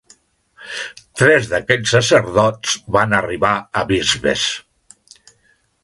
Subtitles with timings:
[1.21, 3.53] Tres d'aquells sacerdots van arribar
[3.83, 4.49] a Bisbes.